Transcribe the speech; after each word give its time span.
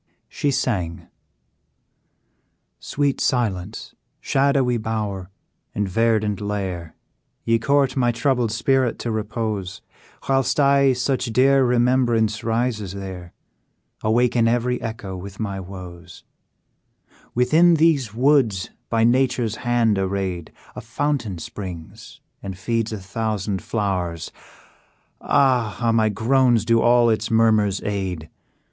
She 0.27 0.49
sang: 0.49 1.09
"Sweet 2.79 3.21
silence, 3.21 3.93
shadowy 4.19 4.77
bower, 4.77 5.29
and 5.75 5.87
verdant 5.87 6.41
lair, 6.41 6.95
Ye 7.45 7.59
court 7.59 7.95
my 7.95 8.11
troubled 8.11 8.51
spirit 8.51 8.97
to 8.97 9.11
repose, 9.11 9.83
Whilst 10.27 10.59
I, 10.59 10.93
such 10.93 11.25
dear 11.25 11.63
remembrance 11.63 12.43
rises 12.43 12.93
there, 12.93 13.33
Awaken 14.01 14.47
every 14.47 14.81
echo 14.81 15.15
with 15.15 15.39
my 15.39 15.59
woes 15.59 16.23
"Within 17.35 17.75
these 17.75 18.11
woods, 18.11 18.71
by 18.89 19.03
nature's 19.03 19.57
hand 19.57 19.99
arrayed, 19.99 20.51
A 20.75 20.81
fountain 20.81 21.37
springs, 21.37 22.21
and 22.41 22.57
feeds 22.57 22.91
a 22.91 22.97
thousand 22.97 23.61
flowers; 23.61 24.31
Ah! 25.21 25.75
how 25.77 25.91
my 25.91 26.09
groans 26.09 26.65
do 26.65 26.81
all 26.81 27.11
its 27.11 27.29
murmurs 27.29 27.83
aid! 27.83 28.31